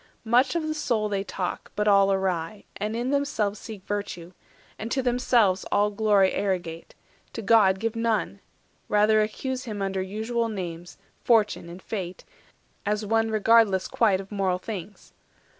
Much 0.25 0.55
of 0.55 0.65
the 0.67 0.73
Soul 0.73 1.09
they 1.09 1.23
talk, 1.23 1.71
but 1.75 1.87
all 1.87 2.11
awry; 2.11 2.63
And 2.77 2.95
in 2.95 3.11
themselves 3.11 3.59
seek 3.59 3.85
virtue; 3.85 4.31
and 4.79 4.89
to 4.91 5.03
themselves 5.03 5.63
All 5.71 5.91
glory 5.91 6.33
arrogate, 6.33 6.95
to 7.33 7.43
God 7.43 7.77
give 7.79 7.95
none; 7.95 8.39
Rather 8.89 9.21
accuse 9.21 9.65
him 9.65 9.79
under 9.79 10.01
usual 10.01 10.49
names, 10.49 10.97
Fortune 11.23 11.69
and 11.69 11.83
Fate, 11.83 12.23
as 12.83 13.05
one 13.05 13.29
regardless 13.29 13.87
quite 13.87 14.19
Of 14.19 14.31
mortal 14.31 14.57
things. 14.57 15.13